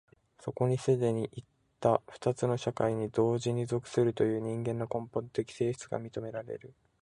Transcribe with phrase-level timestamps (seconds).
[0.39, 1.43] そこに既にいっ
[1.79, 6.73] た二つの社会に同時に属するという人間の根本的性質が認められる。